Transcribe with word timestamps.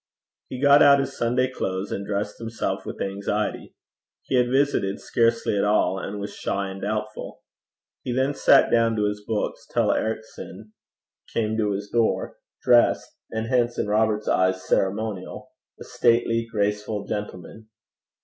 He 0.49 0.59
got 0.59 0.81
out 0.81 0.99
his 0.99 1.15
Sunday 1.15 1.47
clothes, 1.47 1.91
and 1.91 2.03
dressed 2.07 2.39
himself 2.39 2.87
with 2.87 2.99
anxiety: 2.99 3.75
he 4.23 4.33
had 4.33 4.49
visited 4.49 4.99
scarcely 4.99 5.55
at 5.55 5.63
all, 5.63 5.99
and 5.99 6.19
was 6.19 6.33
shy 6.35 6.71
and 6.71 6.81
doubtful. 6.81 7.43
He 8.01 8.11
then 8.11 8.33
sat 8.33 8.71
down 8.71 8.95
to 8.95 9.05
his 9.07 9.23
books, 9.23 9.67
till 9.71 9.91
Ericson 9.91 10.73
came 11.31 11.55
to 11.57 11.73
his 11.73 11.87
door 11.91 12.37
dressed, 12.63 13.15
and 13.29 13.45
hence 13.45 13.77
in 13.77 13.85
Robert's 13.89 14.27
eyes 14.27 14.63
ceremonial 14.67 15.51
a 15.79 15.83
stately, 15.83 16.47
graceful 16.51 17.05
gentleman. 17.05 17.69